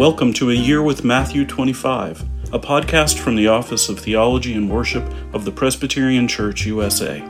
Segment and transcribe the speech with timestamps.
[0.00, 2.22] Welcome to A Year with Matthew 25,
[2.54, 7.22] a podcast from the Office of Theology and Worship of the Presbyterian Church USA.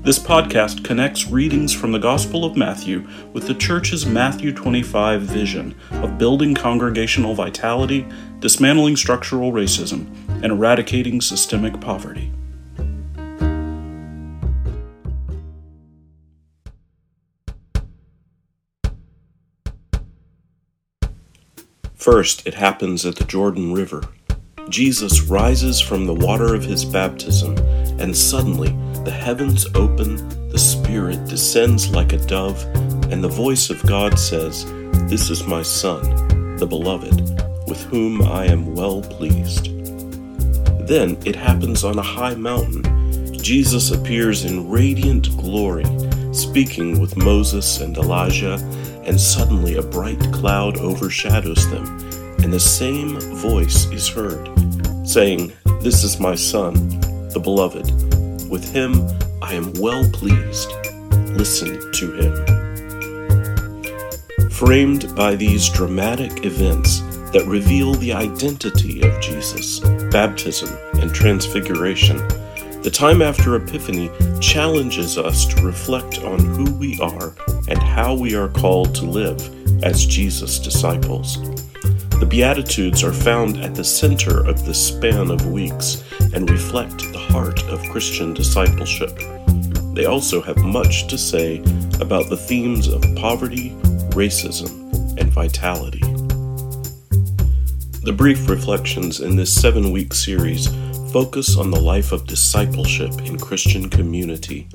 [0.00, 5.74] This podcast connects readings from the Gospel of Matthew with the Church's Matthew 25 vision
[5.90, 8.08] of building congregational vitality,
[8.38, 10.06] dismantling structural racism,
[10.42, 12.32] and eradicating systemic poverty.
[22.00, 24.02] First, it happens at the Jordan River.
[24.70, 27.58] Jesus rises from the water of his baptism,
[28.00, 28.70] and suddenly
[29.04, 30.16] the heavens open,
[30.48, 32.64] the Spirit descends like a dove,
[33.12, 34.64] and the voice of God says,
[35.10, 37.20] This is my Son, the Beloved,
[37.68, 39.66] with whom I am well pleased.
[40.88, 43.34] Then it happens on a high mountain.
[43.42, 45.84] Jesus appears in radiant glory,
[46.32, 48.54] speaking with Moses and Elijah
[49.04, 51.84] and suddenly a bright cloud overshadows them,
[52.42, 54.48] and the same voice is heard,
[55.06, 56.74] saying, This is my Son,
[57.30, 57.90] the Beloved.
[58.48, 59.08] With him
[59.42, 60.70] I am well pleased.
[61.36, 62.32] Listen to him.
[64.50, 67.00] Framed by these dramatic events
[67.32, 70.68] that reveal the identity of Jesus, baptism,
[71.00, 72.18] and transfiguration,
[72.82, 77.34] the time after Epiphany challenges us to reflect on who we are
[77.68, 79.38] and how we are called to live
[79.84, 81.36] as Jesus' disciples.
[82.20, 87.18] The Beatitudes are found at the center of this span of weeks and reflect the
[87.18, 89.14] heart of Christian discipleship.
[89.94, 91.58] They also have much to say
[92.00, 93.70] about the themes of poverty,
[94.10, 96.00] racism, and vitality.
[98.04, 100.68] The brief reflections in this seven week series
[101.12, 104.68] focus on the life of discipleship in Christian community.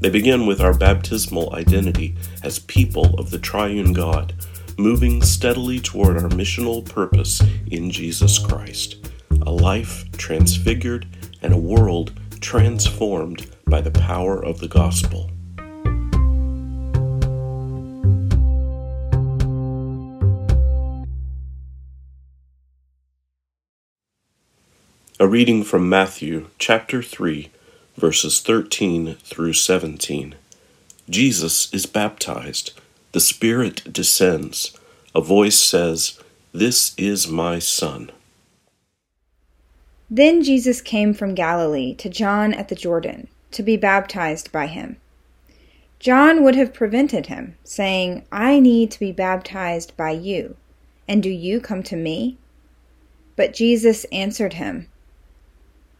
[0.00, 4.34] They begin with our baptismal identity as people of the triune God,
[4.78, 8.96] moving steadily toward our missional purpose in Jesus Christ
[9.42, 11.06] a life transfigured
[11.42, 15.30] and a world transformed by the power of the gospel.
[25.24, 27.50] A reading from Matthew chapter 3,
[27.96, 30.34] verses 13 through 17.
[31.08, 32.78] Jesus is baptized.
[33.12, 34.78] The Spirit descends.
[35.14, 36.20] A voice says,
[36.52, 38.12] This is my Son.
[40.10, 44.98] Then Jesus came from Galilee to John at the Jordan to be baptized by him.
[45.98, 50.56] John would have prevented him, saying, I need to be baptized by you,
[51.08, 52.36] and do you come to me?
[53.36, 54.88] But Jesus answered him,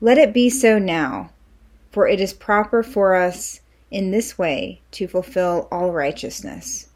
[0.00, 1.30] let it be so now,
[1.90, 3.60] for it is proper for us
[3.90, 6.88] in this way to fulfill all righteousness.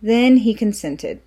[0.00, 1.20] Then he consented.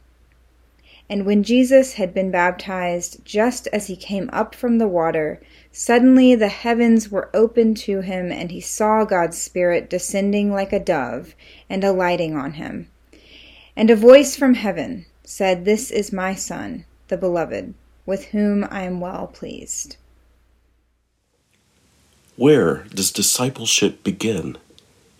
[1.10, 6.36] And when Jesus had been baptized, just as he came up from the water, suddenly
[6.36, 11.34] the heavens were opened to him, and he saw God's Spirit descending like a dove
[11.70, 12.90] and alighting on him.
[13.76, 17.74] And a voice from heaven said, This is my Son, the Beloved,
[18.06, 19.98] with whom I am well pleased.
[22.38, 24.60] Where does discipleship begin?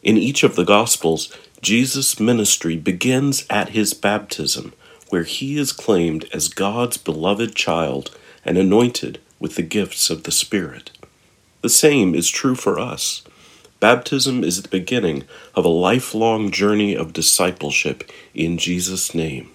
[0.04, 4.74] In each of the Gospels, Jesus' ministry begins at his baptism,
[5.10, 10.32] where he is claimed as God's beloved child and anointed with the gifts of the
[10.32, 10.92] Spirit.
[11.64, 13.24] The same is true for us.
[13.80, 15.24] Baptism is the beginning
[15.56, 19.50] of a lifelong journey of discipleship in Jesus' name.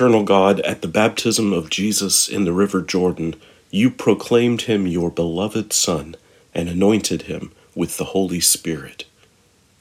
[0.00, 3.34] Eternal God, at the baptism of Jesus in the river Jordan,
[3.70, 6.16] you proclaimed him your beloved Son
[6.54, 9.04] and anointed him with the Holy Spirit.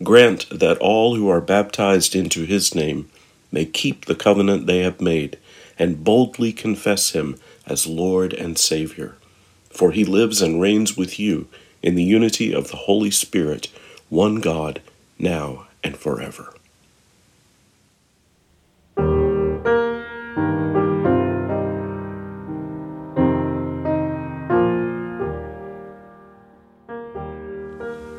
[0.03, 3.09] Grant that all who are baptized into his name
[3.49, 5.37] may keep the covenant they have made
[5.77, 9.15] and boldly confess him as Lord and Savior.
[9.69, 11.47] For he lives and reigns with you
[11.81, 13.69] in the unity of the Holy Spirit,
[14.09, 14.81] one God,
[15.17, 16.53] now and forever.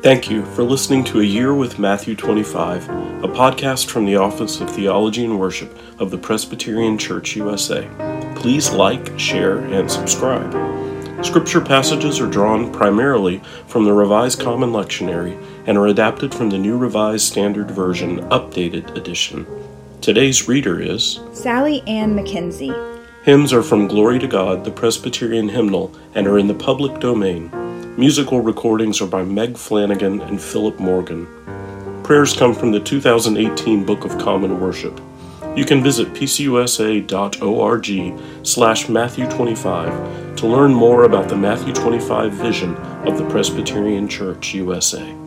[0.01, 4.59] Thank you for listening to A Year with Matthew 25, a podcast from the Office
[4.59, 7.87] of Theology and Worship of the Presbyterian Church USA.
[8.35, 10.51] Please like, share, and subscribe.
[11.23, 16.57] Scripture passages are drawn primarily from the Revised Common Lectionary and are adapted from the
[16.57, 19.45] New Revised Standard Version Updated Edition.
[20.01, 23.05] Today's reader is Sally Ann McKinsey.
[23.21, 27.51] Hymns are from Glory to God, the Presbyterian hymnal, and are in the public domain.
[27.97, 31.27] Musical recordings are by Meg Flannagan and Phillip Morgan.
[32.03, 34.97] Prayers come from the 2018 Book of Common Worship.
[35.57, 37.87] You can visit pcusa.org
[38.47, 44.53] slash Matthew 25 to learn more about the Matthew 25 vision of the Presbyterian Church
[44.53, 45.20] USA.